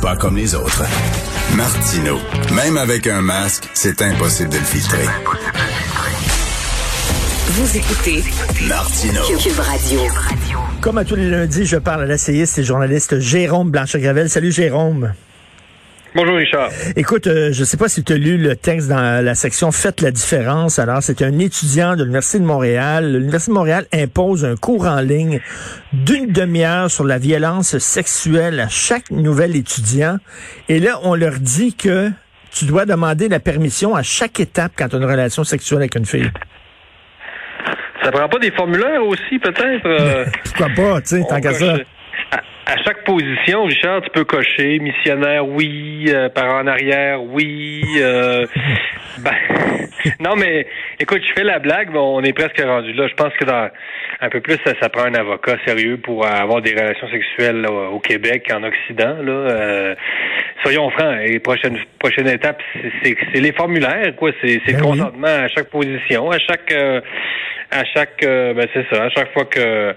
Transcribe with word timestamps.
Pas 0.00 0.16
comme 0.16 0.36
les 0.36 0.54
autres. 0.54 0.82
Martino. 1.54 2.18
Même 2.54 2.76
avec 2.76 3.06
un 3.06 3.20
masque, 3.20 3.68
c'est 3.74 4.02
impossible 4.02 4.50
de 4.50 4.58
le 4.58 4.64
filtrer. 4.64 5.06
Vous 7.48 7.76
écoutez 7.76 8.24
Martino. 8.66 9.20
Cube 9.38 9.58
Radio. 9.58 10.00
Comme 10.80 10.98
à 10.98 11.04
tous 11.04 11.16
les 11.16 11.28
lundis, 11.28 11.66
je 11.66 11.76
parle 11.76 12.02
à 12.02 12.06
l'essayiste 12.06 12.58
et 12.58 12.64
journaliste 12.64 13.18
Jérôme 13.18 13.70
Blanchet-Gravel. 13.70 14.30
Salut 14.30 14.52
Jérôme. 14.52 15.12
Bonjour 16.14 16.36
Richard. 16.36 16.68
Écoute, 16.94 17.26
euh, 17.26 17.52
je 17.52 17.60
ne 17.60 17.64
sais 17.64 17.78
pas 17.78 17.88
si 17.88 18.04
tu 18.04 18.12
as 18.12 18.18
lu 18.18 18.36
le 18.36 18.54
texte 18.54 18.88
dans 18.88 19.24
la 19.24 19.34
section 19.34 19.72
Faites 19.72 20.02
la 20.02 20.10
différence. 20.10 20.78
Alors, 20.78 21.02
c'est 21.02 21.22
un 21.22 21.38
étudiant 21.38 21.96
de 21.96 22.02
l'Université 22.02 22.38
de 22.38 22.44
Montréal. 22.44 23.12
L'Université 23.12 23.50
de 23.50 23.56
Montréal 23.56 23.86
impose 23.94 24.44
un 24.44 24.56
cours 24.56 24.86
en 24.86 25.00
ligne 25.00 25.40
d'une 25.94 26.26
demi-heure 26.30 26.90
sur 26.90 27.04
la 27.04 27.16
violence 27.16 27.78
sexuelle 27.78 28.60
à 28.60 28.68
chaque 28.68 29.10
nouvel 29.10 29.56
étudiant. 29.56 30.18
Et 30.68 30.80
là, 30.80 31.00
on 31.02 31.14
leur 31.14 31.38
dit 31.40 31.74
que 31.74 32.10
tu 32.54 32.66
dois 32.66 32.84
demander 32.84 33.30
la 33.30 33.40
permission 33.40 33.96
à 33.96 34.02
chaque 34.02 34.38
étape 34.38 34.72
quand 34.76 34.88
tu 34.88 34.96
as 34.96 34.98
une 34.98 35.06
relation 35.06 35.44
sexuelle 35.44 35.78
avec 35.78 35.94
une 35.94 36.04
fille. 36.04 36.30
Ça 38.04 38.10
prend 38.12 38.28
pas 38.28 38.38
des 38.38 38.50
formulaires 38.50 39.02
aussi, 39.06 39.38
peut-être? 39.38 39.86
euh, 39.86 40.26
Pourquoi 40.44 40.68
pas, 40.76 41.00
tu 41.00 41.08
sais, 41.08 41.24
tant 41.26 41.40
qu'à 41.40 41.54
ça. 41.54 41.78
À, 42.64 42.76
chaque 42.84 43.02
position, 43.04 43.64
Richard, 43.64 44.02
tu 44.02 44.10
peux 44.10 44.24
cocher 44.24 44.78
missionnaire, 44.78 45.46
oui, 45.46 46.04
euh, 46.08 46.28
parent 46.28 46.60
en 46.62 46.66
arrière, 46.68 47.20
oui. 47.22 47.82
euh, 47.98 48.46
ben, 49.18 49.32
non, 50.20 50.36
mais 50.36 50.66
écoute, 51.00 51.22
je 51.26 51.32
fais 51.34 51.42
la 51.44 51.58
blague, 51.58 51.88
mais 51.92 51.98
on 51.98 52.20
est 52.22 52.32
presque 52.32 52.60
rendu 52.60 52.92
là. 52.92 53.08
Je 53.08 53.14
pense 53.14 53.32
que 53.34 53.44
dans 53.44 53.68
un 54.20 54.28
peu 54.28 54.40
plus, 54.40 54.56
ça, 54.64 54.74
ça 54.80 54.88
prend 54.88 55.04
un 55.04 55.14
avocat 55.14 55.56
sérieux 55.66 55.96
pour 55.96 56.24
avoir 56.24 56.62
des 56.62 56.70
relations 56.72 57.08
sexuelles 57.10 57.60
là, 57.62 57.70
au 57.90 57.98
Québec, 57.98 58.48
en 58.54 58.62
Occident. 58.62 59.16
Là, 59.20 59.32
Euh, 59.32 59.94
soyons 60.62 60.88
francs, 60.90 61.16
et 61.24 61.40
prochaine 61.40 61.76
prochaine 61.98 62.28
étape, 62.28 62.62
c'est- 63.02 63.16
les 63.34 63.52
formulaires, 63.52 64.14
quoi. 64.16 64.30
C'est 64.40 64.54
le 64.54 64.60
Ben 64.72 64.74
oui. 64.76 64.80
consentement 64.98 65.26
à 65.26 65.48
chaque 65.48 65.68
position, 65.70 66.30
à 66.30 66.38
chaque 66.38 66.70
euh, 66.72 67.00
à 67.72 67.84
chaque 67.84 68.22
euh, 68.22 68.54
ben 68.54 68.68
c'est 68.72 68.86
ça, 68.90 69.04
à 69.04 69.08
chaque 69.08 69.32
fois 69.32 69.44
que 69.46 69.94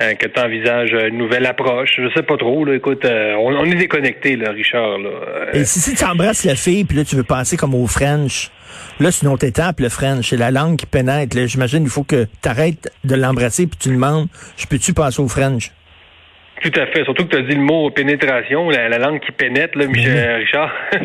euh, 0.00 0.14
que 0.14 0.26
tu 0.28 0.40
envisages 0.40 0.92
une 0.92 1.18
nouvelle 1.18 1.46
approche. 1.46 1.96
Je 1.98 2.08
sais 2.14 2.22
pas 2.22 2.36
trop, 2.36 2.64
là. 2.64 2.74
Écoute, 2.74 3.04
euh, 3.04 3.34
on, 3.34 3.64
est 3.64 3.74
déconnecté, 3.74 4.36
là, 4.36 4.52
Richard. 4.52 4.98
Et 5.52 5.64
si, 5.64 5.92
tu 5.92 6.04
embrasses 6.04 6.44
la 6.44 6.54
fille, 6.54 6.84
puis 6.84 6.96
là, 6.96 7.04
tu 7.04 7.16
veux 7.16 7.24
passer 7.24 7.56
comme 7.56 7.74
au 7.74 7.88
French, 7.88 8.52
là, 9.00 9.10
c'est 9.10 9.26
une 9.26 9.32
autre 9.32 9.44
étape, 9.44 9.80
le 9.80 9.88
French. 9.88 10.28
C'est 10.30 10.36
la 10.36 10.52
langue 10.52 10.76
qui 10.76 10.86
pénètre. 10.86 11.36
J'imagine 11.46 11.82
il 11.82 11.88
faut 11.88 12.04
que 12.04 12.26
tu 12.42 12.48
arrêtes 12.48 12.92
de 13.02 13.16
l'embrasser, 13.16 13.66
puis 13.66 13.76
tu 13.76 13.88
demandes, 13.88 14.28
je 14.56 14.66
peux-tu 14.66 14.92
passer 14.94 15.20
au 15.20 15.26
French? 15.26 15.72
Tout 16.60 16.72
à 16.74 16.86
fait. 16.86 17.04
Surtout 17.04 17.24
que 17.26 17.30
tu 17.30 17.36
as 17.36 17.42
dit 17.42 17.54
le 17.54 17.60
mot 17.62 17.88
pénétration, 17.90 18.68
la, 18.68 18.88
la 18.88 18.98
langue 18.98 19.20
qui 19.20 19.30
pénètre, 19.32 19.78
là, 19.78 19.86
Michel 19.86 20.36
Richard. 20.36 20.74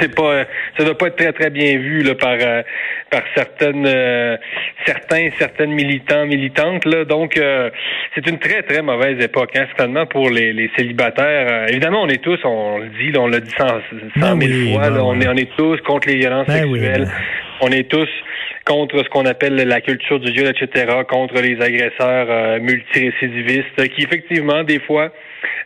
c'est 0.00 0.14
pas, 0.14 0.44
ça 0.76 0.84
doit 0.84 0.98
pas 0.98 1.06
être 1.06 1.16
très 1.16 1.32
très 1.32 1.48
bien 1.50 1.78
vu 1.78 2.02
là 2.02 2.14
par 2.14 2.36
euh, 2.40 2.62
par 3.10 3.22
certaines 3.34 3.86
euh, 3.86 4.36
certains 4.84 5.28
certaines 5.38 5.72
militants 5.72 6.26
militantes 6.26 6.84
là. 6.84 7.04
Donc 7.04 7.36
euh, 7.38 7.70
c'est 8.14 8.26
une 8.28 8.38
très 8.38 8.62
très 8.62 8.82
mauvaise 8.82 9.18
époque, 9.24 9.52
hein, 9.56 9.66
finalement 9.74 10.04
pour 10.06 10.28
les, 10.28 10.52
les 10.52 10.70
célibataires. 10.76 11.46
Euh, 11.50 11.66
évidemment, 11.68 12.02
on 12.02 12.08
est 12.08 12.22
tous, 12.22 12.38
on 12.44 12.78
le 12.78 12.88
dit, 12.88 13.16
on 13.16 13.26
l'a 13.26 13.40
dit 13.40 13.50
cent, 13.56 13.68
cent 13.68 13.80
Ben 14.16 14.34
mille 14.34 14.52
oui, 14.52 14.72
fois. 14.74 14.82
ben 14.90 14.96
là, 14.96 15.04
on 15.04 15.18
est 15.20 15.28
on 15.28 15.36
est 15.36 15.50
tous 15.56 15.80
contre 15.82 16.08
les 16.08 16.16
violences 16.16 16.46
Ben 16.46 16.64
oui, 16.66 16.78
sexuelles. 16.80 17.04
ben. 17.04 17.12
On 17.62 17.68
est 17.68 17.90
tous 17.90 18.08
contre 18.70 19.02
ce 19.02 19.08
qu'on 19.08 19.26
appelle 19.26 19.56
la 19.56 19.80
culture 19.80 20.20
du 20.20 20.30
viol, 20.30 20.46
etc., 20.46 21.02
contre 21.08 21.40
les 21.40 21.60
agresseurs 21.60 22.28
euh, 22.30 22.60
multirécidivistes, 22.60 23.88
qui 23.88 24.02
effectivement, 24.04 24.62
des 24.62 24.78
fois, 24.78 25.10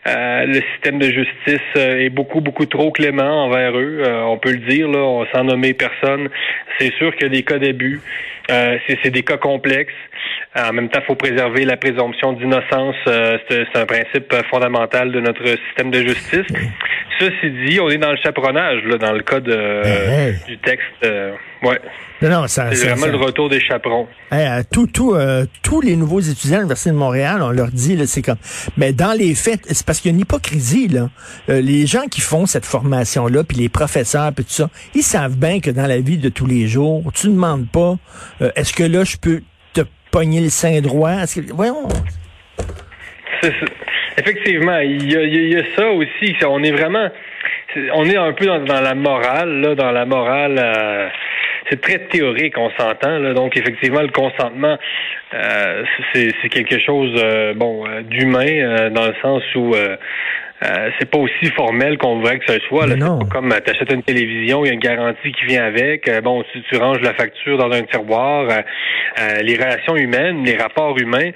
euh, 0.07 0.45
le 0.45 0.61
système 0.73 0.99
de 0.99 1.05
justice 1.05 1.59
euh, 1.77 1.97
est 1.99 2.09
beaucoup, 2.09 2.41
beaucoup 2.41 2.65
trop 2.65 2.91
clément 2.91 3.45
envers 3.45 3.75
eux. 3.77 4.03
Euh, 4.05 4.21
on 4.23 4.37
peut 4.37 4.51
le 4.51 4.67
dire, 4.69 4.87
là, 4.87 4.99
on 4.99 5.25
sans 5.33 5.43
nommer 5.43 5.73
personne. 5.73 6.29
C'est 6.79 6.93
sûr 6.95 7.13
qu'il 7.15 7.23
y 7.23 7.25
a 7.25 7.29
des 7.29 7.43
cas 7.43 7.57
d'abus. 7.59 8.01
Euh, 8.51 8.77
c'est 9.03 9.09
des 9.11 9.23
cas 9.23 9.37
complexes. 9.37 9.93
En 10.55 10.71
même 10.71 10.89
temps, 10.89 10.99
il 11.03 11.05
faut 11.07 11.15
préserver 11.15 11.65
la 11.65 11.75
présomption 11.77 12.33
d'innocence. 12.33 12.95
C'est 13.49 13.65
un 13.75 13.85
principe 13.85 14.33
fondamental 14.49 15.11
de 15.11 15.19
notre 15.19 15.43
système 15.67 15.91
de 15.91 15.99
justice. 16.01 16.47
Ceci 17.19 17.51
dit, 17.67 17.79
on 17.79 17.89
est 17.89 17.97
dans 17.97 18.11
le 18.11 18.17
chaperonnage, 18.23 18.83
là, 18.85 18.97
dans 18.97 19.11
le 19.13 19.21
cas 19.21 19.39
de, 19.39 19.53
Hey, 19.53 20.29
hey. 20.29 20.35
du 20.47 20.57
texte. 20.59 20.85
ouais. 21.63 21.79
Non, 22.21 22.47
ça, 22.47 22.71
C'est 22.71 22.87
vraiment 22.87 23.05
ça- 23.05 23.11
le 23.11 23.17
retour 23.17 23.49
des 23.49 23.59
chaperons. 23.59 24.07
Hey, 24.31 24.45
à 24.47 24.63
tout, 24.63 24.87
tout, 24.87 25.13
euh, 25.13 25.45
tous 25.61 25.81
les 25.81 25.95
nouveaux 25.97 26.21
étudiants 26.21 26.55
à 26.55 26.59
l'Université 26.59 26.91
de 26.91 26.95
Montréal, 26.95 27.41
on 27.41 27.51
leur 27.51 27.67
dit, 27.67 27.97
c'est 28.07 28.21
comme, 28.21 28.37
mais 28.77 28.93
dans 28.93 29.11
les 29.17 29.35
faits, 29.35 29.61
c'est 29.69 29.85
parce 29.85 29.99
qu'il 29.99 30.11
y 30.11 30.13
a 30.13 30.15
une 30.15 30.21
hypocrisie, 30.21 30.87
là. 30.87 31.09
Euh, 31.49 31.61
les 31.61 31.85
gens 31.85 32.05
qui 32.09 32.21
font 32.21 32.45
cette 32.45 32.65
formation-là, 32.65 33.43
puis 33.43 33.57
les 33.57 33.69
professeurs, 33.69 34.31
puis 34.33 34.45
tout 34.45 34.51
ça, 34.51 34.69
ils 34.93 35.03
savent 35.03 35.37
bien 35.37 35.59
que 35.59 35.69
dans 35.71 35.87
la 35.87 35.99
vie 35.99 36.17
de 36.17 36.29
tous 36.29 36.45
les 36.45 36.67
jours, 36.67 37.03
tu 37.13 37.27
ne 37.27 37.33
demandes 37.33 37.67
pas, 37.69 37.95
euh, 38.41 38.51
est-ce 38.55 38.73
que 38.73 38.83
là, 38.83 39.03
je 39.03 39.17
peux 39.17 39.41
te 39.73 39.81
pogner 40.11 40.41
le 40.41 40.49
sein 40.49 40.81
droit? 40.81 41.13
Voyons. 41.53 41.87
Effectivement, 44.17 44.79
il 44.79 45.11
y, 45.11 45.55
a, 45.55 45.63
ça 45.75 45.89
aussi. 45.89 46.35
On 46.47 46.63
est 46.63 46.71
vraiment, 46.71 47.09
on 47.93 48.05
est 48.05 48.17
un 48.17 48.33
peu 48.33 48.45
dans, 48.45 48.63
dans 48.63 48.81
la 48.81 48.95
morale, 48.95 49.61
là, 49.61 49.75
dans 49.75 49.91
la 49.91 50.05
morale. 50.05 50.55
euh, 50.57 51.09
c'est 51.69 51.81
très 51.81 51.99
théorique, 52.07 52.57
on 52.57 52.69
s'entend. 52.79 53.17
Là, 53.19 53.33
donc 53.33 53.57
effectivement, 53.57 54.01
le 54.01 54.09
consentement, 54.09 54.77
euh, 55.33 55.83
c'est 56.13 56.29
c'est 56.41 56.49
quelque 56.49 56.79
chose, 56.79 57.11
euh, 57.23 57.53
bon, 57.53 57.85
euh, 57.87 58.01
d'humain 58.01 58.45
euh, 58.47 58.89
dans 58.89 59.07
le 59.07 59.15
sens 59.21 59.43
où. 59.55 59.73
euh, 59.75 59.97
euh, 60.63 60.89
c'est 60.97 61.11
pas 61.11 61.17
aussi 61.17 61.47
formel 61.53 61.97
qu'on 61.97 62.15
voudrait 62.15 62.39
que 62.39 62.51
ce 62.51 62.59
soit. 62.67 62.87
Là. 62.87 62.95
Mais 62.95 63.01
C'est 63.01 63.07
non. 63.09 63.19
pas 63.19 63.25
comme 63.25 63.53
tu 63.63 63.71
achètes 63.71 63.91
une 63.91 64.03
télévision, 64.03 64.63
il 64.63 64.69
y 64.69 64.71
a 64.71 64.73
une 64.73 64.79
garantie 64.79 65.33
qui 65.33 65.45
vient 65.45 65.65
avec. 65.65 66.09
Bon, 66.23 66.43
tu, 66.53 66.61
tu 66.61 66.77
ranges 66.77 67.01
la 67.01 67.13
facture 67.13 67.57
dans 67.57 67.69
un 67.71 67.81
tiroir. 67.83 68.45
Euh, 68.49 68.61
euh, 69.19 69.41
les 69.41 69.55
relations 69.55 69.97
humaines, 69.97 70.45
les 70.45 70.55
rapports 70.55 70.97
humains, 70.97 71.29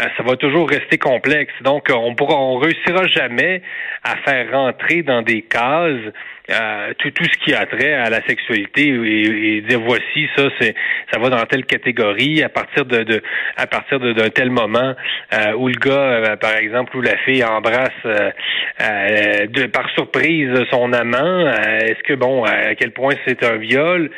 euh, 0.00 0.02
ça 0.16 0.22
va 0.22 0.36
toujours 0.36 0.68
rester 0.68 0.96
complexe. 0.96 1.52
Donc, 1.60 1.88
on 1.94 2.14
pourra, 2.14 2.36
on 2.40 2.56
réussira 2.56 3.06
jamais 3.06 3.60
à 4.02 4.16
faire 4.24 4.50
rentrer 4.50 5.02
dans 5.02 5.20
des 5.20 5.42
cases 5.42 6.00
euh, 6.50 6.92
tout, 6.98 7.10
tout 7.12 7.24
ce 7.24 7.38
qui 7.44 7.54
a 7.54 7.64
trait 7.64 7.94
à 7.94 8.10
la 8.10 8.20
sexualité 8.26 8.88
et, 8.88 9.56
et 9.56 9.60
dire 9.62 9.80
voici 9.80 10.28
ça 10.36 10.44
c'est 10.60 10.74
ça 11.12 11.18
va 11.18 11.30
dans 11.30 11.42
telle 11.46 11.64
catégorie 11.64 12.42
à 12.42 12.48
partir 12.50 12.84
de, 12.84 13.02
de 13.02 13.22
à 13.56 13.66
partir 13.66 13.98
d'un 13.98 14.28
tel 14.28 14.50
moment 14.50 14.94
euh, 15.32 15.52
où 15.56 15.68
le 15.68 15.74
gars 15.74 15.92
euh, 15.92 16.36
par 16.36 16.54
exemple 16.56 16.96
où 16.96 17.00
la 17.00 17.16
fille 17.18 17.42
embrasse 17.42 17.90
euh, 18.04 19.46
de, 19.46 19.66
par 19.66 19.88
surprise 19.90 20.50
son 20.70 20.92
amant 20.92 21.48
est-ce 21.48 22.02
que 22.02 22.14
bon 22.14 22.44
à 22.44 22.74
quel 22.74 22.90
point 22.92 23.14
c'est 23.26 23.42
un 23.44 23.56
viol? 23.56 24.10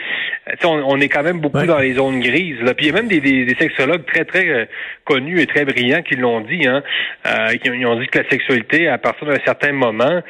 Tu 0.48 0.56
sais, 0.60 0.66
on, 0.66 0.88
on 0.88 1.00
est 1.00 1.08
quand 1.08 1.22
même 1.22 1.40
beaucoup 1.40 1.56
Ouais. 1.58 1.66
dans 1.66 1.78
les 1.78 1.94
zones 1.94 2.20
grises 2.20 2.60
là. 2.60 2.74
Puis 2.74 2.86
il 2.86 2.88
y 2.88 2.92
a 2.92 2.94
même 3.00 3.08
des, 3.08 3.20
des, 3.20 3.44
des 3.46 3.54
sexologues 3.54 4.04
très 4.04 4.24
très 4.24 4.68
connus 5.04 5.40
et 5.40 5.46
très 5.46 5.64
brillants 5.64 6.02
qui 6.02 6.16
l'ont 6.16 6.40
dit 6.40 6.66
hein. 6.66 6.82
Euh, 7.26 7.54
qui 7.56 7.70
ont- 7.70 7.98
dit 8.00 8.06
que 8.08 8.18
la 8.18 8.28
sexualité 8.28 8.88
à 8.88 8.98
partir 8.98 9.26
d'un 9.26 9.38
certain 9.44 9.72
moment 9.72 10.20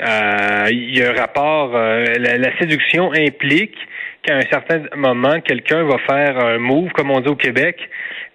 il 0.00 0.96
y 0.96 1.02
a 1.02 1.10
un 1.10 1.14
rapport, 1.14 1.74
euh, 1.74 2.04
la, 2.18 2.38
la 2.38 2.58
séduction 2.58 3.12
implique 3.12 3.76
qu'à 4.22 4.36
un 4.36 4.42
certain 4.50 4.82
moment, 4.96 5.40
quelqu'un 5.40 5.84
va 5.84 5.98
faire 5.98 6.38
un 6.38 6.58
move, 6.58 6.90
comme 6.92 7.10
on 7.10 7.20
dit 7.20 7.28
au 7.28 7.36
Québec. 7.36 7.78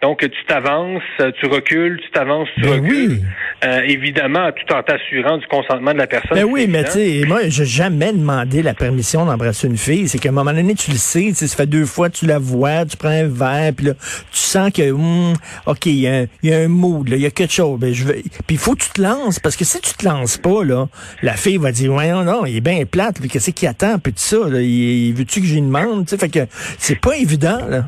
Donc, 0.05 0.19
tu 0.19 0.45
t'avances, 0.47 1.01
tu 1.39 1.47
recules, 1.47 1.99
tu 2.03 2.11
t'avances, 2.11 2.47
tu 2.55 2.61
Ben 2.61 2.73
recules. 2.81 3.09
oui. 3.09 3.21
Euh, 3.63 3.79
évidemment, 3.87 4.51
tout 4.51 4.71
en 4.75 4.83
t'assurant 4.83 5.37
du 5.39 5.47
consentement 5.47 5.93
de 5.93 5.97
la 5.97 6.05
personne. 6.05 6.37
Ben 6.37 6.43
oui, 6.43 6.67
mais 6.69 6.83
tu 6.83 6.91
sais, 6.91 7.21
moi, 7.27 7.39
j'ai 7.47 7.65
jamais 7.65 8.13
demandé 8.13 8.61
la 8.61 8.75
permission 8.75 9.25
d'embrasser 9.25 9.65
une 9.65 9.77
fille. 9.77 10.07
C'est 10.07 10.19
qu'à 10.19 10.29
un 10.29 10.31
moment 10.33 10.53
donné, 10.53 10.75
tu 10.75 10.91
le 10.91 10.97
sais, 10.97 11.31
ça 11.33 11.47
fait 11.47 11.65
deux 11.65 11.85
fois, 11.87 12.11
tu 12.11 12.27
la 12.27 12.37
vois, 12.37 12.85
tu 12.85 12.97
prends 12.97 13.09
un 13.09 13.27
verre, 13.27 13.73
puis 13.75 13.87
là, 13.87 13.93
tu 13.95 14.37
sens 14.37 14.71
que, 14.71 14.91
hum, 14.91 15.33
OK, 15.65 15.87
il 15.87 15.93
y, 16.01 16.07
a 16.07 16.13
un- 16.19 16.25
il 16.43 16.49
y 16.51 16.53
a 16.53 16.59
un 16.59 16.67
mood, 16.67 17.07
là, 17.09 17.15
il 17.15 17.23
y 17.23 17.25
a 17.25 17.31
quelque 17.31 17.53
chose. 17.53 17.79
Ben, 17.79 17.91
je 17.91 18.03
veux... 18.03 18.13
Puis 18.13 18.57
il 18.57 18.57
faut 18.59 18.75
que 18.75 18.83
tu 18.83 18.89
te 18.91 19.01
lances, 19.01 19.39
parce 19.39 19.55
que 19.55 19.65
si 19.65 19.81
tu 19.81 19.93
te 19.95 20.05
lances 20.05 20.37
pas, 20.37 20.63
là, 20.63 20.85
la 21.23 21.33
fille 21.33 21.57
va 21.57 21.71
dire, 21.71 21.91
ouais, 21.93 22.11
non, 22.11 22.23
non, 22.23 22.45
il 22.45 22.57
est 22.57 22.61
bien 22.61 22.85
plate, 22.85 23.15
puis 23.19 23.27
qu'est-ce 23.29 23.49
qu'il 23.49 23.67
attend, 23.67 23.97
puis 23.97 24.13
tout 24.13 24.19
ça, 24.19 24.37
là, 24.47 24.61
il, 24.61 25.07
il 25.07 25.13
veut-tu 25.15 25.41
que 25.41 25.47
j'y 25.47 25.61
demande, 25.61 26.05
tu 26.05 26.11
sais, 26.11 26.17
fait 26.19 26.29
que 26.29 26.45
c'est 26.77 26.99
pas 26.99 27.15
évident, 27.17 27.59
là. 27.67 27.85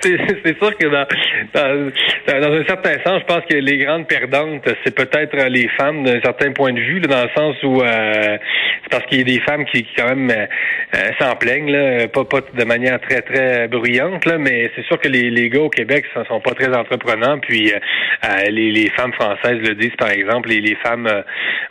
C'est 0.00 0.58
sûr 0.58 0.76
que 0.76 0.86
dans, 0.86 1.06
dans, 1.54 2.52
un 2.52 2.64
certain 2.66 2.94
sens, 3.04 3.20
je 3.20 3.24
pense 3.26 3.44
que 3.48 3.56
les 3.56 3.78
grandes 3.78 4.06
perdantes, 4.06 4.68
c'est 4.84 4.94
peut-être 4.94 5.36
les 5.48 5.68
femmes 5.76 6.04
d'un 6.04 6.20
certain 6.20 6.52
point 6.52 6.72
de 6.72 6.80
vue, 6.80 7.00
dans 7.00 7.24
le 7.24 7.30
sens 7.36 7.56
où 7.64 7.82
euh, 7.82 8.38
c'est 8.82 8.90
parce 8.90 9.04
qu'il 9.06 9.18
y 9.18 9.20
a 9.22 9.24
des 9.24 9.40
femmes 9.40 9.64
qui, 9.64 9.86
quand 9.96 10.14
même 10.14 10.30
euh, 10.30 11.10
s'en 11.20 11.34
plaignent, 11.34 11.70
là, 11.70 12.06
pas, 12.08 12.24
pas 12.24 12.40
de 12.40 12.64
manière 12.64 13.00
très 13.00 13.22
très 13.22 13.66
bruyante, 13.66 14.24
là, 14.24 14.38
mais 14.38 14.70
c'est 14.76 14.84
sûr 14.84 15.00
que 15.00 15.08
les, 15.08 15.30
les 15.30 15.48
gars 15.48 15.62
au 15.62 15.70
Québec 15.70 16.04
ne 16.16 16.24
sont 16.24 16.40
pas 16.40 16.52
très 16.52 16.74
entreprenants, 16.74 17.38
puis 17.40 17.72
euh, 17.72 18.50
les, 18.50 18.70
les, 18.70 18.90
femmes 18.90 19.12
françaises 19.12 19.58
le 19.60 19.74
disent 19.74 19.96
par 19.98 20.10
exemple, 20.10 20.50
et 20.52 20.60
les 20.60 20.76
femmes 20.76 21.08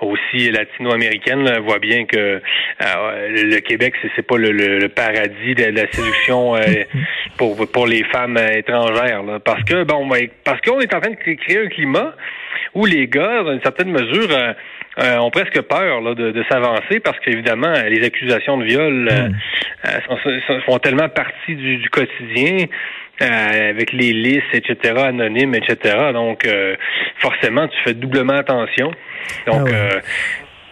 aussi 0.01 0.51
latino-américaines 0.51 1.59
voient 1.65 1.79
bien 1.79 2.05
que 2.05 2.41
le 2.79 3.59
Québec, 3.59 3.93
c'est 4.15 4.25
pas 4.25 4.37
le, 4.37 4.51
le, 4.51 4.89
paradis 4.89 5.55
de, 5.55 5.65
la 5.65 5.91
séduction 5.91 6.55
pour 7.37 7.55
pour 7.71 7.87
les 7.87 8.03
femmes 8.03 8.16
étrangères. 8.25 9.23
Parce 9.43 9.63
que 9.63 9.83
bon, 9.83 10.07
ben, 10.07 10.27
parce 10.43 10.61
qu'on 10.61 10.79
est 10.79 10.93
en 10.93 10.99
train 10.99 11.11
de 11.11 11.15
créer 11.15 11.65
un 11.65 11.67
climat 11.67 12.13
où 12.73 12.85
les 12.85 13.07
gars, 13.07 13.43
dans 13.43 13.53
une 13.53 13.61
certaine 13.61 13.91
mesure, 13.91 14.29
euh, 14.31 14.53
euh, 14.99 15.17
ont 15.17 15.29
presque 15.29 15.61
peur 15.61 16.15
de, 16.15 16.43
s'avancer 16.49 16.99
parce 16.99 17.19
qu'évidemment, 17.19 17.73
les 17.87 18.03
accusations 18.05 18.57
de 18.57 18.65
viol 18.65 19.09
euh, 19.11 20.59
font 20.65 20.79
tellement 20.79 21.09
partie 21.09 21.55
du, 21.55 21.89
quotidien. 21.89 22.65
avec 23.19 23.93
les 23.93 24.13
listes, 24.13 24.53
etc., 24.53 24.93
anonymes, 25.07 25.55
etc. 25.55 26.11
Donc, 26.13 26.47
forcément, 27.17 27.67
tu 27.67 27.77
fais 27.83 27.93
doublement 27.93 28.37
attention. 28.37 28.91
Donc, 29.47 29.69
ah 29.71 29.99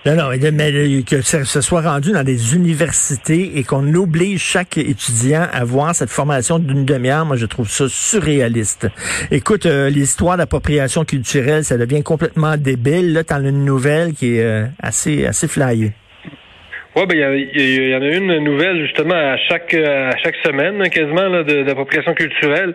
non, 0.06 0.16
non, 0.16 0.30
mais 0.30 1.04
que 1.04 1.22
ce 1.22 1.62
soit 1.62 1.82
rendu 1.82 2.12
dans 2.12 2.24
des 2.24 2.54
universités 2.54 3.58
et 3.58 3.64
qu'on 3.64 3.92
oblige 3.96 4.40
chaque 4.40 4.78
étudiant 4.78 5.48
à 5.52 5.64
voir 5.64 5.96
cette 5.96 6.12
formation 6.12 6.60
d'une 6.60 6.86
demi-heure, 6.86 7.26
moi 7.26 7.38
je 7.38 7.48
trouve 7.48 7.68
ça 7.68 7.86
surréaliste. 7.90 8.88
Écoute, 9.32 9.66
euh, 9.66 9.90
l'histoire 9.90 10.38
d'appropriation 10.38 11.06
culturelle, 11.06 11.66
ça 11.66 11.78
devient 11.78 12.04
complètement 12.04 12.56
débile. 12.56 13.14
Là, 13.14 13.24
t'en 13.24 13.44
as 13.44 13.50
une 13.50 13.66
nouvelle 13.66 14.14
qui 14.14 14.36
est 14.36 14.44
euh, 14.44 14.68
assez 14.80 15.26
assez 15.26 15.48
flyée. 15.48 15.94
Oui, 16.96 17.06
ben 17.08 17.34
il 17.54 17.90
y, 17.90 17.96
en 17.96 18.02
a 18.02 18.08
une 18.08 18.38
nouvelle 18.40 18.82
justement 18.82 19.16
à 19.16 19.38
chaque 19.38 19.74
à 19.74 20.16
chaque 20.24 20.36
semaine 20.46 20.90
quasiment 20.90 21.30
d'appropriation 21.44 22.14
culturelle. 22.14 22.74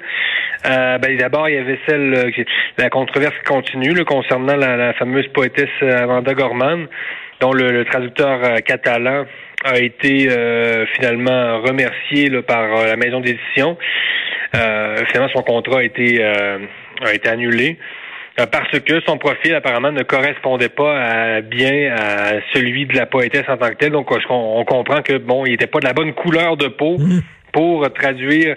Euh, 0.67 0.99
ben, 0.99 1.17
d'abord 1.17 1.49
il 1.49 1.55
y 1.55 1.59
avait 1.59 1.79
celle 1.89 2.31
la 2.77 2.91
controverse 2.91 3.35
continue 3.47 4.05
concernant 4.05 4.57
la, 4.57 4.77
la, 4.77 4.93
fameuse 4.93 5.27
poétesse 5.29 5.71
Amanda 5.81 6.35
Gorman 6.35 6.87
dont 7.41 7.53
le, 7.53 7.85
traducteur 7.85 8.45
euh, 8.45 8.57
catalan 8.59 9.25
a 9.65 9.79
été 9.79 10.29
euh, 10.31 10.87
finalement 10.95 11.61
remercié 11.63 12.31
par 12.43 12.77
euh, 12.77 12.87
la 12.87 12.97
maison 12.97 13.21
d'édition. 13.21 13.77
finalement, 14.53 15.31
son 15.35 15.43
contrat 15.43 15.81
a 15.81 15.83
été, 15.83 16.23
a 16.25 17.15
été 17.15 17.29
annulé 17.29 17.79
parce 18.47 18.79
que 18.81 19.01
son 19.07 19.19
profil 19.19 19.55
apparemment 19.55 19.93
ne 19.93 20.03
correspondait 20.03 20.69
pas 20.69 21.41
bien 21.43 21.95
à 21.95 22.41
celui 22.53 22.87
de 22.87 22.97
la 22.97 23.07
poétesse 23.07 23.45
en 23.49 23.57
tant 23.57 23.71
que 23.71 23.75
telle. 23.75 23.93
Donc, 23.93 24.11
on, 24.29 24.65
comprend 24.65 25.03
que 25.03 25.19
bon, 25.19 25.45
il 25.47 25.53
n'était 25.53 25.67
pas 25.67 25.81
de 25.81 25.87
la 25.87 25.93
bonne 25.93 26.15
couleur 26.15 26.57
de 26.57 26.69
peau 26.69 26.99
mmh. 26.99 27.21
pour 27.53 27.93
traduire 27.93 28.57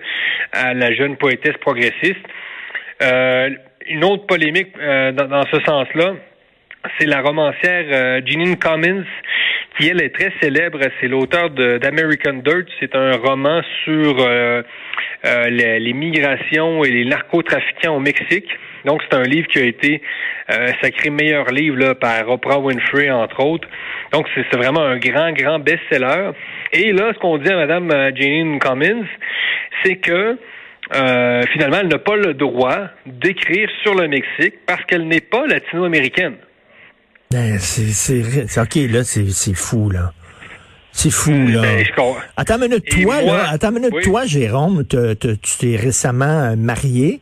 à 0.51 0.73
la 0.73 0.93
jeune 0.93 1.17
poétesse 1.17 1.57
progressiste. 1.61 2.25
une 3.01 4.03
autre 4.03 4.25
polémique 4.25 4.73
dans, 4.77 5.43
ce 5.51 5.59
sens-là, 5.65 6.13
c'est 6.97 7.07
la 7.07 7.21
romancière 7.21 7.85
euh, 7.91 8.21
Jeanine 8.25 8.57
Cummins, 8.57 9.05
qui 9.77 9.87
elle 9.87 10.01
est 10.01 10.13
très 10.13 10.31
célèbre. 10.41 10.79
C'est 10.99 11.07
l'auteur 11.07 11.49
d'American 11.49 12.41
Dirt. 12.45 12.67
C'est 12.79 12.95
un 12.95 13.17
roman 13.17 13.61
sur 13.83 14.19
euh, 14.19 14.61
euh, 15.25 15.49
les, 15.49 15.93
migrations 15.93 16.83
et 16.83 16.91
les 16.91 17.05
narcotrafiquants 17.05 17.95
au 17.95 17.99
Mexique. 17.99 18.47
Donc 18.85 19.01
c'est 19.03 19.17
un 19.17 19.23
livre 19.23 19.47
qui 19.47 19.59
a 19.59 19.63
été 19.63 20.01
sacré 20.81 21.09
meilleur 21.09 21.45
livre 21.51 21.77
là, 21.77 21.95
par 21.95 22.29
Oprah 22.29 22.59
Winfrey 22.59 23.09
entre 23.09 23.39
autres. 23.45 23.67
Donc 24.11 24.27
c'est 24.35 24.57
vraiment 24.57 24.81
un 24.81 24.97
grand 24.97 25.31
grand 25.31 25.59
best-seller. 25.59 26.31
Et 26.73 26.91
là, 26.91 27.11
ce 27.13 27.19
qu'on 27.19 27.37
dit 27.37 27.49
à 27.49 27.55
Madame 27.55 27.89
Jeanine 28.15 28.59
Cummins, 28.59 29.05
c'est 29.83 29.95
que 29.95 30.37
finalement, 30.91 31.77
elle 31.79 31.87
n'a 31.87 31.97
pas 31.97 32.17
le 32.17 32.33
droit 32.33 32.89
d'écrire 33.05 33.69
sur 33.83 33.95
le 33.95 34.09
Mexique 34.09 34.55
parce 34.67 34.83
qu'elle 34.83 35.07
n'est 35.07 35.21
pas 35.21 35.47
latino-américaine. 35.47 36.35
Ben, 37.33 37.57
c'est, 37.59 38.59
OK, 38.59 38.75
là, 38.91 39.03
c'est, 39.03 39.53
fou, 39.55 39.89
là. 39.89 40.13
C'est 40.91 41.09
fou, 41.09 41.31
là. 41.31 41.63
Ben, 41.63 41.83
attends 42.37 42.57
une 42.57 42.69
minute, 42.69 42.85
toi, 42.87 43.23
là, 43.23 43.49
attends 43.49 43.69
une 43.69 43.79
minute, 43.79 44.03
toi, 44.03 44.27
Jérôme, 44.27 44.83
tu 44.85 44.97
t'es 45.57 45.75
récemment 45.75 46.25
euh, 46.25 46.55
marié 46.55 47.21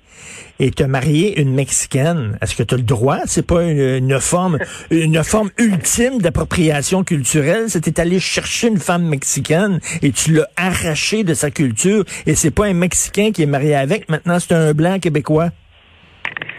et 0.59 0.69
tu 0.71 0.83
as 0.83 0.87
marié 0.87 1.39
une 1.39 1.53
Mexicaine. 1.53 2.37
Est-ce 2.41 2.57
que 2.57 2.63
tu 2.63 2.73
as 2.75 2.77
le 2.77 2.83
droit? 2.83 3.19
C'est 3.25 3.47
pas 3.47 3.63
une, 3.63 4.19
forme 4.19 4.59
une 4.89 5.23
forme 5.23 5.49
ultime 5.57 6.19
d'appropriation 6.19 7.05
culturelle. 7.05 7.69
C'était 7.69 8.01
allé 8.01 8.19
chercher 8.19 8.67
une 8.67 8.79
femme 8.79 9.03
mexicaine 9.03 9.79
et 10.01 10.11
tu 10.11 10.33
l'as 10.33 10.49
arraché 10.57 11.23
de 11.23 11.33
sa 11.33 11.51
culture. 11.51 12.03
Et 12.25 12.35
c'est 12.35 12.51
pas 12.51 12.65
un 12.65 12.73
Mexicain 12.73 13.31
qui 13.31 13.43
est 13.43 13.47
marié 13.47 13.75
avec. 13.75 14.09
Maintenant, 14.09 14.39
c'est 14.41 14.53
un 14.53 14.73
blanc 14.73 14.99
québécois. 14.99 15.51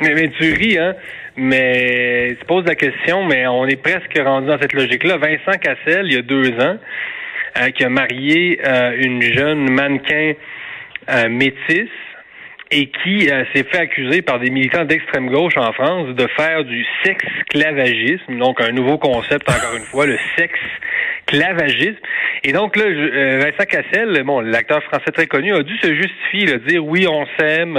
Mais, 0.02 0.28
tu 0.38 0.52
ris, 0.52 0.78
hein? 0.78 0.94
Mais 1.36 2.36
tu 2.38 2.44
poses 2.46 2.66
la 2.66 2.74
question, 2.74 3.24
mais 3.24 3.46
on 3.46 3.66
est 3.66 3.80
presque 3.80 4.18
rendu 4.18 4.48
dans 4.48 4.58
cette 4.60 4.72
logique-là. 4.72 5.16
Vincent 5.16 5.58
Cassel, 5.58 6.06
il 6.06 6.14
y 6.14 6.16
a 6.16 6.22
deux 6.22 6.50
ans, 6.60 6.76
euh, 7.58 7.70
qui 7.70 7.84
a 7.84 7.88
marié 7.88 8.60
euh, 8.66 8.96
une 8.98 9.22
jeune 9.22 9.70
mannequin 9.70 10.32
euh, 11.08 11.28
métisse 11.28 11.88
et 12.70 12.86
qui 12.86 13.26
s'est 13.26 13.64
fait 13.64 13.80
accuser 13.80 14.22
par 14.22 14.40
des 14.40 14.48
militants 14.48 14.86
d'extrême 14.86 15.28
gauche 15.28 15.58
en 15.58 15.74
France 15.74 16.08
de 16.14 16.26
faire 16.28 16.64
du 16.64 16.86
sexe-clavagisme, 17.04 18.38
donc 18.38 18.62
un 18.62 18.72
nouveau 18.72 18.96
concept 18.96 19.46
encore 19.50 19.76
une 19.76 19.84
fois, 19.84 20.06
le 20.06 20.16
sexe-clavagisme. 20.38 21.98
Et 22.44 22.52
donc 22.52 22.74
là, 22.76 22.84
Vincent 23.40 23.66
Cassel, 23.68 24.22
bon, 24.24 24.40
l'acteur 24.40 24.82
français 24.84 25.12
très 25.12 25.26
connu, 25.26 25.54
a 25.54 25.62
dû 25.62 25.76
se 25.76 25.94
justifier, 25.94 26.46
là, 26.46 26.56
dire 26.66 26.82
oui, 26.82 27.06
on 27.06 27.26
s'aime 27.38 27.78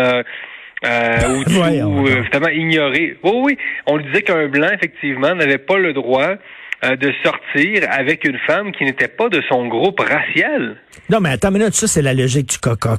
euh, 0.85 1.43
ou, 1.45 2.01
ou 2.01 2.07
euh, 2.07 2.51
ignorer. 2.53 3.17
Oui, 3.23 3.31
oui, 3.43 3.57
on 3.85 3.97
lui 3.97 4.05
disait 4.05 4.21
qu'un 4.21 4.47
blanc, 4.47 4.69
effectivement, 4.73 5.33
n'avait 5.35 5.57
pas 5.57 5.77
le 5.77 5.93
droit 5.93 6.35
euh, 6.83 6.95
de 6.97 7.13
sortir 7.23 7.83
avec 7.89 8.25
une 8.25 8.37
femme 8.39 8.71
qui 8.73 8.83
n'était 8.83 9.07
pas 9.07 9.29
de 9.29 9.41
son 9.49 9.67
groupe 9.67 9.99
racial. 9.99 10.75
Non, 11.09 11.19
mais 11.21 11.29
attends 11.29 11.49
une 11.49 11.59
minute, 11.59 11.73
ça, 11.73 11.87
c'est 11.87 12.01
la 12.01 12.13
logique 12.13 12.49
du 12.49 12.57
coca 12.57 12.97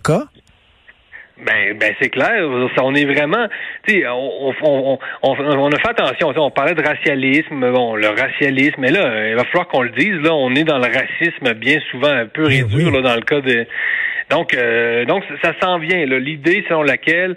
Ben, 1.44 1.76
ben 1.78 1.94
c'est 2.00 2.08
clair. 2.08 2.48
On 2.82 2.94
est 2.94 3.04
vraiment, 3.04 3.46
tu 3.86 4.00
sais, 4.00 4.08
on, 4.08 4.54
on, 4.62 4.98
on, 5.22 5.36
on, 5.38 5.72
a 5.72 5.78
fait 5.78 5.90
attention. 5.90 6.32
On 6.36 6.50
parlait 6.50 6.74
de 6.74 6.82
racialisme, 6.82 7.72
bon, 7.72 7.96
le 7.96 8.08
racialisme, 8.08 8.76
mais 8.78 8.90
là, 8.90 9.28
il 9.28 9.34
va 9.34 9.44
falloir 9.44 9.68
qu'on 9.68 9.82
le 9.82 9.90
dise. 9.90 10.14
Là, 10.22 10.34
on 10.34 10.54
est 10.54 10.64
dans 10.64 10.78
le 10.78 10.86
racisme 10.86 11.52
bien 11.54 11.78
souvent 11.90 12.12
un 12.12 12.26
peu 12.26 12.44
ben 12.44 12.62
réduit 12.62 12.90
là, 12.90 13.02
dans 13.02 13.16
le 13.16 13.22
cas 13.22 13.40
de. 13.42 13.66
Donc, 14.30 14.54
euh, 14.54 15.04
donc 15.04 15.24
ça 15.42 15.52
s'en 15.60 15.78
vient. 15.78 16.06
L'idée 16.06 16.64
selon 16.68 16.82
laquelle 16.82 17.36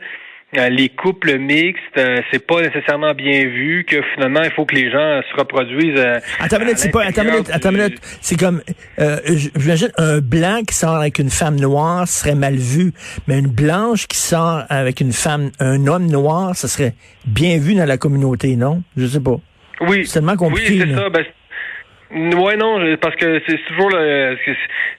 les 0.53 0.89
couples 0.89 1.37
mixtes, 1.37 1.81
euh, 1.97 2.21
c'est 2.31 2.45
pas 2.45 2.61
nécessairement 2.61 3.13
bien 3.13 3.43
vu, 3.43 3.85
que 3.87 4.01
finalement, 4.13 4.41
il 4.43 4.51
faut 4.51 4.65
que 4.65 4.75
les 4.75 4.89
gens 4.89 5.21
se 5.29 5.35
reproduisent. 5.37 5.99
Euh, 5.99 6.19
attends 6.39 6.59
minute, 6.59 6.77
c'est 6.77 6.89
pas, 6.89 7.03
attends 7.03 7.23
minute, 7.23 7.49
attends 7.51 7.71
minute. 7.71 7.99
C'est 8.21 8.39
comme, 8.39 8.61
euh, 8.99 9.17
j'imagine, 9.25 9.91
un 9.97 10.19
blanc 10.19 10.61
qui 10.65 10.75
sort 10.75 10.95
avec 10.95 11.19
une 11.19 11.29
femme 11.29 11.59
noire 11.59 12.07
serait 12.07 12.35
mal 12.35 12.55
vu, 12.55 12.93
mais 13.27 13.39
une 13.39 13.47
blanche 13.47 14.07
qui 14.07 14.17
sort 14.17 14.63
avec 14.69 15.01
une 15.01 15.11
femme, 15.11 15.51
un 15.59 15.85
homme 15.87 16.07
noir, 16.07 16.55
ça 16.55 16.67
serait 16.67 16.93
bien 17.25 17.57
vu 17.57 17.75
dans 17.75 17.85
la 17.85 17.97
communauté, 17.97 18.55
non? 18.55 18.83
Je 18.95 19.05
sais 19.05 19.19
pas. 19.19 19.39
Oui. 19.81 20.05
C'est 20.05 20.13
tellement 20.13 20.37
compliqué. 20.37 20.81
Oui, 20.81 20.83
c'est 20.87 20.95
ça. 20.95 21.09
Ben, 21.09 21.25
Ouais, 22.09 22.55
non, 22.55 22.79
parce 23.01 23.15
que 23.17 23.41
c'est 23.45 23.57
toujours 23.67 23.89
le 23.89 24.37
c'est 24.45 24.55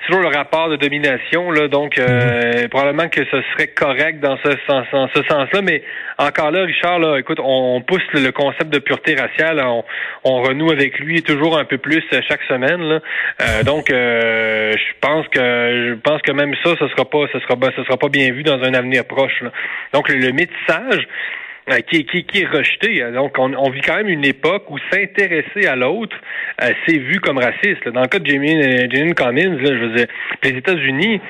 toujours 0.07 0.21
le 0.21 0.29
rapport 0.29 0.69
de 0.69 0.77
domination 0.77 1.51
là, 1.51 1.67
donc 1.67 1.99
euh, 1.99 2.65
mhm. 2.65 2.69
probablement 2.69 3.09
que 3.09 3.25
ce 3.25 3.43
serait 3.53 3.69
correct 3.69 4.21
dans 4.21 4.37
ce 4.45 4.51
sens, 4.67 4.87
dans 4.93 5.09
ce 5.15 5.23
sens-là, 5.23 5.63
mais 5.63 5.83
encore 6.19 6.51
là, 6.51 6.65
Richard, 6.65 6.99
là, 6.99 7.17
écoute, 7.19 7.39
on, 7.43 7.81
pousse 7.81 8.03
le 8.13 8.31
concept 8.31 8.71
de 8.71 8.79
pureté 8.79 9.15
raciale, 9.15 9.59
on, 9.65 9.85
on, 10.25 10.43
renoue 10.43 10.71
avec 10.71 10.99
lui 10.99 11.23
toujours 11.23 11.57
un 11.57 11.65
peu 11.65 11.79
plus 11.79 12.03
chaque 12.29 12.43
semaine. 12.43 12.83
Là. 12.83 13.01
Euh, 13.41 13.63
donc, 13.63 13.91
euh, 13.91 14.73
je 14.73 14.93
pense 15.01 15.27
que 15.29 15.39
je 15.39 15.95
pense 15.95 16.21
que 16.23 16.33
même 16.33 16.55
ça, 16.63 16.75
ce 16.79 16.89
sera 16.89 17.05
pas, 17.09 17.25
ce 17.33 17.39
sera, 17.39 17.55
ce 17.75 17.85
sera 17.85 17.97
pas 17.97 18.09
bien 18.09 18.33
vu 18.33 18.43
dans 18.43 18.61
un 18.63 18.75
avenir 18.75 19.05
proche. 19.05 19.41
Là. 19.41 19.51
Donc, 19.95 20.09
le, 20.09 20.17
le 20.17 20.33
métissage 20.33 21.07
euh, 21.07 21.48
qui, 21.91 22.05
qui, 22.07 22.25
qui, 22.25 22.43
est 22.43 22.47
rejeté. 22.47 23.03
Donc, 23.13 23.39
on, 23.39 23.53
on, 23.55 23.71
vit 23.71 23.81
quand 23.81 23.97
même 23.97 24.09
une 24.09 24.25
époque 24.25 24.71
où 24.71 24.79
s'intéresser 24.91 25.67
à 25.67 25.77
l'autre, 25.77 26.17
euh, 26.63 26.71
c'est 26.87 26.99
vu 26.99 27.21
comme 27.21 27.39
raciste. 27.39 27.89
Dans 27.89 28.03
le 28.03 28.09
cas 28.09 28.19
de 28.19 28.27
Jamie, 28.27 28.57
euh, 28.57 29.13
Cummins, 29.15 29.57
là, 29.57 29.65
je 29.65 29.85
veux 29.85 29.97
dire, 29.97 30.07
les 30.43 30.51
États-Unis 30.51 31.21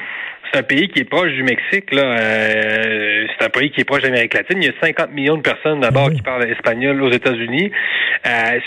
c'est 0.52 0.60
un 0.60 0.62
pays 0.62 0.88
qui 0.88 1.00
est 1.00 1.04
proche 1.04 1.32
du 1.32 1.42
Mexique. 1.42 1.92
Là, 1.92 2.02
euh, 2.02 3.26
c'est 3.38 3.46
un 3.46 3.50
pays 3.50 3.70
qui 3.70 3.80
est 3.80 3.84
proche 3.84 4.02
de 4.02 4.06
l'Amérique 4.06 4.34
latine. 4.34 4.58
Il 4.62 4.66
y 4.66 4.68
a 4.68 4.80
50 4.80 5.12
millions 5.12 5.36
de 5.36 5.42
personnes 5.42 5.80
d'abord 5.80 6.10
qui 6.10 6.22
parlent 6.22 6.48
espagnol 6.50 7.02
aux 7.02 7.10
États-Unis. 7.10 7.70
Euh, 8.26 8.60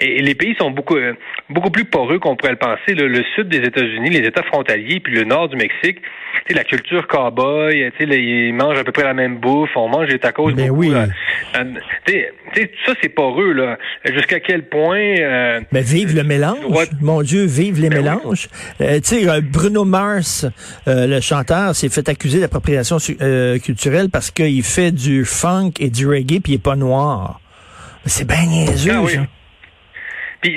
et, 0.00 0.22
les 0.22 0.34
pays 0.34 0.56
sont 0.58 0.70
beaucoup 0.70 0.96
euh, 0.96 1.14
beaucoup 1.50 1.70
plus 1.70 1.84
poreux 1.84 2.18
qu'on 2.18 2.36
pourrait 2.36 2.52
le 2.52 2.58
penser. 2.58 2.94
Le, 2.94 3.22
sud 3.34 3.48
des 3.48 3.58
États-Unis, 3.58 4.10
les 4.10 4.26
États 4.26 4.42
frontaliers, 4.44 5.00
puis 5.00 5.14
le 5.14 5.24
nord 5.24 5.48
du 5.48 5.56
Mexique, 5.56 6.00
la 6.54 6.64
culture 6.64 7.06
cowboy, 7.06 7.90
tu 7.98 8.06
sais, 8.06 8.18
ils 8.18 8.52
mangent 8.52 8.78
à 8.78 8.84
peu 8.84 8.92
près 8.92 9.04
la 9.04 9.14
même 9.14 9.38
bouffe. 9.38 9.70
On 9.76 9.88
mange 9.88 10.08
des 10.08 10.18
tacos. 10.18 10.52
Mais 10.52 10.68
ben 10.68 10.70
oui. 10.70 10.92
ça 11.52 12.92
c'est 13.02 13.08
poreux 13.08 13.52
là. 13.52 13.78
Jusqu'à 14.04 14.40
quel 14.40 14.68
point 14.68 15.14
Mais 15.72 15.82
vive 15.82 16.14
le 16.14 16.22
mélange. 16.22 16.56
Mon 17.00 17.22
Dieu, 17.22 17.44
vive 17.44 17.80
les 17.80 17.88
ben 17.88 18.02
mélanges. 18.02 18.48
tu 18.78 18.86
sais, 19.02 19.40
Bruno 19.40 19.84
Mars, 19.84 20.46
le 20.86 21.20
chanteur 21.20 21.74
s'est 21.74 21.88
fait 21.88 22.08
accuser 22.08 22.40
d'appropriation 22.40 22.98
euh, 23.20 23.58
culturelle 23.58 24.08
parce 24.10 24.30
qu'il 24.30 24.62
fait 24.62 24.92
du 24.92 25.24
funk 25.24 25.72
et 25.80 25.90
du 25.90 26.06
reggae 26.06 26.40
puis 26.40 26.52
il 26.52 26.54
est 26.54 26.62
pas 26.62 26.76
noir. 26.76 27.40
C'est 28.04 28.26
bien 28.26 28.46
niaiseux, 28.46 28.92
ah 28.94 29.26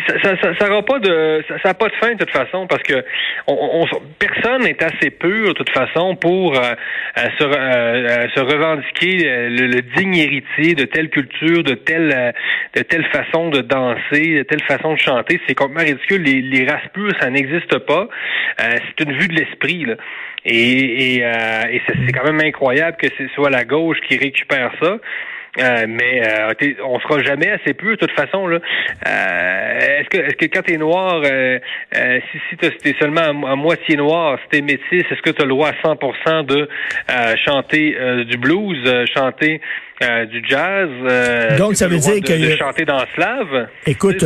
Ça, 0.07 0.19
ça, 0.21 0.35
ça, 0.41 0.53
ça 0.59 0.81
pas 0.81 0.99
de 0.99 1.43
ça, 1.47 1.55
ça 1.63 1.73
pas 1.73 1.87
de 1.87 1.95
fin 1.95 2.11
de 2.13 2.17
toute 2.17 2.31
façon 2.31 2.67
parce 2.67 2.83
que 2.83 3.03
on, 3.47 3.85
personne 4.17 4.63
n'est 4.63 4.83
assez 4.83 5.09
pur 5.09 5.49
de 5.49 5.53
toute 5.53 5.69
façon 5.71 6.15
pour 6.15 6.55
euh, 6.55 6.73
euh, 7.17 8.27
se, 8.29 8.33
se 8.35 8.39
revendiquer 8.39 9.49
le, 9.49 9.81
digne 9.97 10.15
héritier 10.15 10.75
de 10.75 10.85
telle 10.85 11.09
culture, 11.09 11.63
de 11.63 11.73
telle 11.73 12.33
de 12.75 12.81
telle 12.81 13.05
façon 13.05 13.49
de 13.49 13.61
danser, 13.61 14.37
de 14.39 14.43
telle 14.43 14.63
façon 14.63 14.93
de 14.93 14.99
chanter. 14.99 15.39
C'est 15.47 15.55
complètement 15.55 15.85
ridicule. 15.85 16.21
Les, 16.23 16.41
les 16.41 16.65
races 16.69 16.87
pures, 16.93 17.13
ça 17.19 17.29
n'existe 17.29 17.77
pas. 17.79 18.07
c'est 18.57 19.03
une 19.03 19.13
vue 19.13 19.27
de 19.27 19.35
l'esprit. 19.35 19.85
là. 19.85 19.95
Et, 20.45 21.15
et, 21.15 21.25
euh, 21.25 21.63
et 21.69 21.81
c'est 21.87 22.11
quand 22.13 22.23
même 22.23 22.39
incroyable 22.41 22.97
que 22.97 23.07
ce 23.17 23.27
soit 23.35 23.49
la 23.49 23.65
gauche 23.65 23.97
qui 24.07 24.17
récupère 24.17 24.71
ça. 24.81 24.97
Euh, 25.57 25.85
mais 25.87 26.21
euh, 26.27 26.73
on 26.85 26.99
sera 26.99 27.23
jamais 27.23 27.49
assez 27.49 27.73
peu 27.73 27.91
de 27.91 27.95
toute 27.95 28.11
façon 28.11 28.45
là. 28.47 28.59
Euh, 29.07 29.99
est-ce 29.99 30.09
que 30.09 30.17
est-ce 30.17 30.35
que 30.35 30.45
quand 30.45 30.61
t'es 30.61 30.77
noir, 30.77 31.21
euh, 31.25 31.59
si 32.31 32.39
si 32.49 32.55
t'es 32.55 32.95
seulement 32.99 33.47
à, 33.47 33.55
moitié 33.55 33.97
noir, 33.97 34.37
si 34.43 34.49
t'es 34.49 34.61
métis, 34.61 35.05
est-ce 35.09 35.21
que 35.21 35.31
t'as 35.31 35.43
le 35.43 35.49
droit 35.49 35.69
à 35.69 35.87
100% 35.87 36.45
de 36.45 36.67
chanter 37.45 37.97
du 38.25 38.37
blues, 38.37 38.77
chanter 39.13 39.59
du 40.31 40.43
jazz. 40.47 40.89
Donc, 41.57 41.75
ça 41.75 41.87
veut 41.87 41.97
dire 41.97 42.21
que... 42.21 42.51
De 42.51 42.55
chanter 42.55 42.85
dans 42.85 43.03
slave. 43.15 43.67
Écoute, 43.85 44.23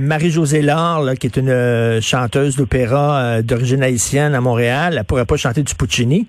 Marie-Josée 0.00 0.62
Laure, 0.62 1.14
qui 1.20 1.26
est 1.26 1.36
une 1.36 2.00
chanteuse 2.00 2.56
d'opéra 2.56 3.42
d'origine 3.42 3.82
haïtienne 3.82 4.34
à 4.34 4.40
Montréal, 4.40 4.96
elle 4.98 5.04
pourrait 5.04 5.26
pas 5.26 5.36
chanter 5.36 5.62
du 5.62 5.74
Puccini. 5.74 6.26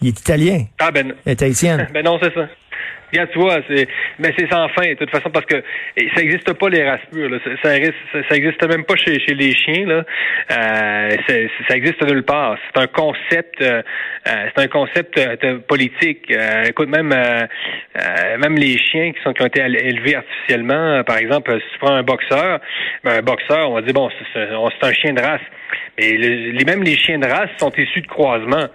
Il 0.00 0.08
est 0.08 0.20
italien. 0.20 0.64
Ah 0.78 0.90
ben... 0.90 1.14
Elle 1.24 1.32
est 1.32 1.42
haïtienne. 1.42 1.88
ben 1.94 2.04
non, 2.04 2.18
c'est 2.22 2.34
ça. 2.34 2.46
Regarde, 3.14 3.30
tu 3.30 3.38
vois, 3.38 3.60
c'est, 3.68 3.86
mais 4.18 4.34
c'est 4.36 4.50
sans 4.50 4.68
fin, 4.70 4.88
de 4.88 4.94
toute 4.94 5.10
façon, 5.10 5.30
parce 5.30 5.46
que 5.46 5.62
ça 5.96 6.20
n'existe 6.20 6.52
pas 6.52 6.68
les 6.68 6.82
races 6.82 7.00
pures. 7.12 7.30
Là. 7.30 7.38
Ça, 7.44 7.70
ça, 8.28 8.36
existe 8.36 8.68
même 8.68 8.84
pas 8.84 8.96
chez, 8.96 9.18
les 9.28 9.54
chiens. 9.54 9.86
Là. 9.86 10.04
Euh, 10.50 11.16
ça 11.68 11.76
existe 11.76 12.02
nulle 12.02 12.24
part. 12.24 12.58
C'est 12.66 12.82
un 12.82 12.88
concept, 12.88 13.62
euh, 13.62 13.82
euh, 14.26 14.46
c'est 14.52 14.64
un 14.64 14.66
concept 14.66 15.20
politique. 15.68 16.32
écoute, 16.66 16.88
même 16.88 17.14
même 17.14 18.56
les 18.56 18.78
chiens 18.78 19.12
qui 19.12 19.22
sont 19.22 19.32
qui 19.32 19.42
ont 19.42 19.46
été 19.46 19.60
élevés 19.60 20.16
artificiellement, 20.16 21.04
par 21.04 21.18
exemple, 21.18 21.52
si 21.52 21.72
tu 21.72 21.78
prends 21.78 21.94
un 21.94 22.02
boxeur, 22.02 22.58
ben, 23.04 23.18
un 23.18 23.22
boxeur, 23.22 23.70
on 23.70 23.74
va 23.74 23.82
dire 23.82 23.94
bon, 23.94 24.10
c'est 24.32 24.86
un 24.86 24.92
chien 24.92 25.12
de 25.12 25.20
race. 25.20 25.40
Mais 25.98 26.12
les, 26.16 26.64
même 26.64 26.82
les 26.82 26.96
chiens 26.96 27.18
de 27.18 27.26
race 27.26 27.50
sont 27.58 27.70
issus 27.76 28.00
de 28.00 28.06
croisements. 28.06 28.68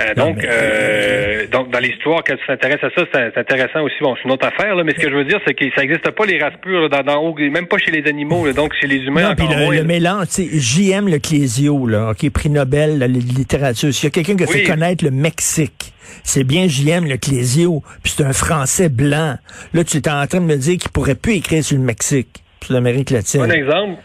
Euh, 0.00 0.14
donc, 0.14 0.42
euh, 0.44 1.46
donc, 1.48 1.70
dans 1.70 1.78
l'histoire, 1.78 2.22
quand 2.24 2.36
tu 2.36 2.46
t'intéresses 2.46 2.82
à 2.82 2.90
ça, 2.90 3.04
c'est 3.12 3.38
intéressant 3.38 3.82
aussi. 3.82 3.96
Bon, 4.00 4.14
c'est 4.16 4.24
une 4.24 4.32
autre 4.32 4.46
affaire, 4.46 4.74
là, 4.74 4.84
mais 4.84 4.92
ce 4.92 5.00
que 5.00 5.10
je 5.10 5.14
veux 5.14 5.24
dire, 5.24 5.40
c'est 5.46 5.54
que 5.54 5.64
ça 5.74 5.82
n'existe 5.82 6.10
pas 6.10 6.24
les 6.26 6.38
races 6.38 6.54
pures 6.62 6.88
dans, 6.88 7.02
dans, 7.02 7.34
même 7.34 7.66
pas 7.66 7.78
chez 7.78 7.90
les 7.90 8.08
animaux, 8.08 8.50
donc 8.52 8.72
chez 8.80 8.86
les 8.86 8.98
humains. 8.98 9.34
Non, 9.34 9.70
le, 9.70 9.76
le 9.76 9.84
mélange, 9.84 10.26
J.M. 10.38 11.08
Le 11.08 11.18
Clésio, 11.18 11.86
là, 11.86 12.10
ok, 12.10 12.30
prix 12.30 12.50
Nobel 12.50 12.98
la 12.98 13.08
littérature. 13.08 13.92
S'il 13.92 14.04
y 14.04 14.06
a 14.06 14.10
quelqu'un 14.10 14.36
qui 14.36 14.44
a 14.44 14.46
fait 14.46 14.64
connaître 14.64 15.04
le 15.04 15.10
Mexique, 15.10 15.92
c'est 16.22 16.44
bien 16.44 16.66
J.M. 16.68 17.06
Le 17.06 17.16
Clésio, 17.16 17.82
puis 18.02 18.14
c'est 18.16 18.24
un 18.24 18.32
Français 18.32 18.88
blanc. 18.88 19.36
Là, 19.74 19.84
tu 19.84 19.98
es 19.98 20.08
en 20.08 20.26
train 20.26 20.40
de 20.40 20.46
me 20.46 20.56
dire 20.56 20.78
qu'il 20.78 20.90
pourrait 20.90 21.14
plus 21.14 21.34
écrire 21.34 21.64
sur 21.64 21.76
le 21.76 21.84
Mexique, 21.84 22.42
sur 22.62 22.74
l'Amérique 22.74 23.10
latine. 23.10 23.40
Bon 23.40 23.50
exemple. 23.50 23.98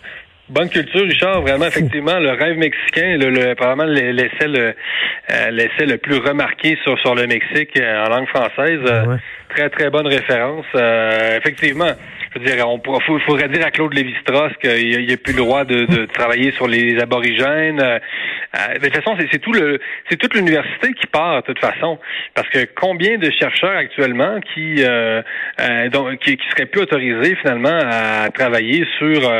Bonne 0.47 0.69
culture, 0.69 1.01
Richard. 1.01 1.41
Vraiment, 1.41 1.65
effectivement, 1.65 2.19
le 2.19 2.31
rêve 2.31 2.57
mexicain, 2.57 3.17
le, 3.17 3.31
le 3.31 3.55
probablement 3.55 3.91
l'essai 3.91 4.47
le, 4.47 4.75
euh, 5.31 5.49
l'essai 5.49 5.87
le 5.87 5.97
plus 5.97 6.17
remarqué 6.17 6.77
sur, 6.83 6.99
sur 6.99 7.15
le 7.15 7.25
Mexique 7.25 7.71
euh, 7.79 8.05
en 8.05 8.09
langue 8.09 8.27
française. 8.27 8.79
Euh, 8.85 9.17
très, 9.49 9.69
très 9.69 9.89
bonne 9.89 10.05
référence. 10.05 10.65
effectivement, 11.35 11.91
je 12.35 12.39
veux 12.41 12.45
dire, 12.45 12.67
on 12.67 12.81
il 12.85 13.19
faudrait 13.21 13.47
dire 13.47 13.65
à 13.65 13.71
Claude 13.71 13.93
Lévi-Strauss 13.93 14.51
qu'il 14.61 15.07
n'a 15.07 15.17
plus 15.17 15.33
le 15.33 15.39
droit 15.39 15.63
de, 15.63 15.85
de, 15.85 16.05
travailler 16.05 16.51
sur 16.51 16.67
les 16.67 16.99
aborigènes. 16.99 17.77
de 17.77 18.79
toute 18.79 18.95
façon, 18.95 19.15
c'est 19.31 19.39
tout 19.39 19.53
le, 19.53 19.79
c'est 20.09 20.17
toute 20.17 20.33
l'université 20.33 20.91
qui 20.93 21.07
part 21.07 21.41
de 21.41 21.53
toute 21.53 21.59
façon, 21.59 21.97
parce 22.33 22.49
que 22.49 22.67
combien 22.75 23.17
de 23.17 23.31
chercheurs 23.31 23.77
actuellement 23.77 24.39
qui, 24.53 24.83
euh, 24.83 25.21
donc, 25.91 26.17
qui, 26.19 26.35
qui, 26.35 26.47
seraient 26.49 26.65
plus 26.65 26.81
autorisés 26.81 27.35
finalement 27.35 27.79
à 27.81 28.29
travailler 28.29 28.85
sur 28.97 29.31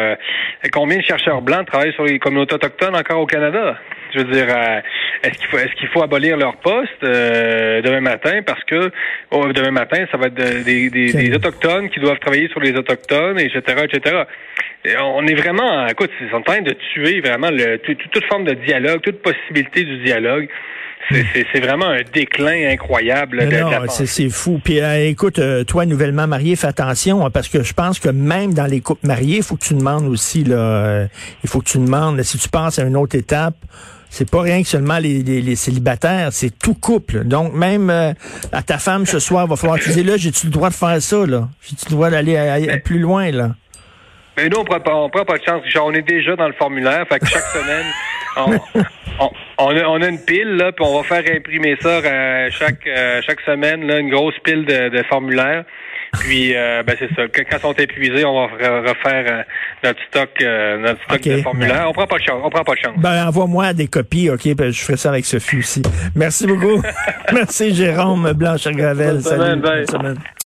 combien 0.71 0.97
de 0.97 1.03
chercheurs 1.03 1.41
blancs 1.41 1.67
travaillent 1.67 1.93
sur 1.93 2.05
les 2.05 2.19
communautés 2.19 2.55
autochtones 2.55 2.95
encore 2.95 3.21
au 3.21 3.25
Canada? 3.25 3.77
Je 4.15 4.21
veux 4.21 4.31
dire, 4.31 4.47
euh, 4.49 4.79
est-ce 5.23 5.37
qu'il 5.37 5.47
faut 5.47 5.57
est-ce 5.57 5.73
qu'il 5.73 5.89
faut 5.89 6.01
abolir 6.01 6.37
leur 6.37 6.55
poste 6.57 7.03
euh, 7.03 7.81
demain 7.81 7.99
matin? 7.99 8.41
Parce 8.45 8.63
que 8.63 8.89
oh, 9.31 9.51
demain 9.51 9.71
matin 9.71 10.05
ça 10.09 10.17
va 10.17 10.27
être 10.27 10.63
des, 10.63 10.89
des, 10.89 11.35
autochtones 11.35 11.89
qui 11.89 11.99
doivent 11.99 12.19
travailler 12.19 12.47
sur 12.49 12.61
les 12.61 12.73
autochtones, 12.75 13.39
etc., 13.39 13.61
etc. 13.83 14.23
on 15.01 15.27
est 15.27 15.35
vraiment, 15.35 15.85
écoute, 15.87 16.11
ils 16.21 16.29
sont 16.29 16.37
en 16.37 16.41
train 16.43 16.61
de 16.61 16.75
tuer 16.93 17.19
vraiment 17.19 17.49
le, 17.49 17.77
toute 17.77 18.25
forme 18.25 18.45
de 18.45 18.53
dialogue, 18.53 19.01
toute 19.01 19.21
possibilité 19.21 19.83
du 19.83 19.97
dialogue. 20.03 20.47
C'est 21.51 21.59
vraiment 21.59 21.89
un 21.89 22.01
déclin 22.13 22.71
incroyable. 22.71 23.43
non, 23.43 23.69
c'est 23.89 24.29
fou. 24.29 24.59
Puis 24.63 24.79
euh, 24.79 25.09
écoute, 25.09 25.39
toi 25.67 25.85
nouvellement 25.85 26.25
marié, 26.25 26.55
fais 26.55 26.67
attention 26.67 27.25
hein, 27.25 27.29
parce 27.31 27.49
que 27.49 27.63
je 27.63 27.73
pense 27.73 27.99
que 27.99 28.09
même 28.09 28.53
dans 28.53 28.65
les 28.65 28.79
couples 28.79 29.05
mariés, 29.05 29.37
il 29.37 29.43
faut 29.43 29.55
que 29.55 29.65
tu 29.65 29.73
demandes 29.73 30.07
aussi 30.07 30.45
là, 30.45 31.05
il 31.43 31.49
faut 31.49 31.59
que 31.59 31.69
tu 31.69 31.79
demandes 31.79 32.21
si 32.23 32.37
tu 32.37 32.47
passes 32.47 32.79
à 32.79 32.83
une 32.83 32.95
autre 32.95 33.15
étape 33.17 33.55
c'est 34.15 34.31
pas 34.31 34.41
rien 34.43 34.61
que 34.61 34.67
seulement 34.69 34.97
les, 34.97 35.23
les, 35.23 35.55
célibataires, 35.57 36.29
c'est 36.31 36.57
tout 36.57 36.73
couple. 36.73 37.25
Donc, 37.25 37.53
même 37.53 37.89
euh, 37.89 38.13
à 38.53 38.63
ta 38.63 38.77
femme 38.77 39.05
ce 39.05 39.19
soir, 39.19 39.45
va 39.45 39.57
falloir 39.57 39.77
te 39.77 39.89
dire, 39.89 40.05
là, 40.05 40.15
j'ai-tu 40.15 40.45
le 40.45 40.53
droit 40.53 40.69
de 40.69 40.73
faire 40.73 41.01
ça, 41.01 41.25
là? 41.25 41.49
J'ai-tu 41.61 41.87
le 41.89 41.91
droit 41.91 42.09
d'aller 42.09 42.81
plus 42.85 42.99
loin, 42.99 43.29
là? 43.31 43.49
Mais 44.37 44.47
nous, 44.47 44.59
on 44.59 44.63
prend 44.63 44.79
pas, 44.79 44.95
on 44.95 45.09
prend 45.09 45.25
pas 45.25 45.37
de 45.37 45.43
chance. 45.43 45.63
On 45.81 45.93
est 45.93 46.01
déjà 46.01 46.37
dans 46.37 46.47
le 46.47 46.53
formulaire, 46.53 47.05
fait 47.09 47.19
que 47.19 47.25
chaque 47.25 47.43
semaine, 47.43 47.85
on, 48.37 49.27
on, 49.57 49.77
a, 49.77 49.83
on, 49.83 50.01
a, 50.01 50.07
une 50.07 50.23
pile, 50.23 50.55
là, 50.55 50.71
puis 50.71 50.85
on 50.85 51.01
va 51.01 51.03
faire 51.03 51.35
imprimer 51.35 51.75
ça 51.81 51.89
euh, 51.89 52.49
chaque, 52.51 52.87
euh, 52.87 53.21
chaque 53.27 53.41
semaine, 53.41 53.85
là, 53.85 53.99
une 53.99 54.11
grosse 54.11 54.39
pile 54.45 54.63
de, 54.63 54.87
de 54.87 55.03
formulaires. 55.09 55.65
Puis, 56.19 56.55
euh, 56.55 56.83
ben 56.83 56.95
c'est 56.97 57.13
ça. 57.15 57.23
Quand 57.27 57.43
ils 57.57 57.61
sont 57.61 57.73
épuisés, 57.73 58.25
on 58.25 58.33
va 58.33 58.47
refaire 58.47 59.25
euh, 59.27 59.43
notre 59.83 59.99
stock, 60.07 60.29
euh, 60.41 60.77
notre 60.77 61.01
stock 61.03 61.21
de 61.21 61.41
formulaires. 61.41 61.85
On 61.89 61.93
prend 61.93 62.07
pas 62.07 62.17
de 62.17 62.23
chance. 62.23 62.41
On 62.43 62.49
prend 62.49 62.63
pas 62.63 62.73
de 62.73 62.79
chance. 62.79 62.97
Ben 62.97 63.27
envoie-moi 63.27 63.73
des 63.73 63.87
copies, 63.87 64.29
ok. 64.29 64.55
Ben, 64.55 64.71
je 64.71 64.81
ferai 64.81 64.97
ça 64.97 65.09
avec 65.09 65.25
Sophie 65.25 65.57
aussi. 65.57 65.81
Merci 66.15 66.47
beaucoup. 66.47 66.81
Merci 67.33 67.73
Jérôme 67.73 68.33
Blanche 68.33 68.67
Gravel. 68.67 69.21
Salut. 69.21 69.61
Bonne 69.61 69.85
semaine. 69.87 70.17